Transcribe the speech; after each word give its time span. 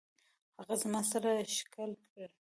هغه 0.59 0.75
زما 0.81 1.01
سر 1.11 1.23
ښکل 1.55 1.91
کړ. 2.11 2.27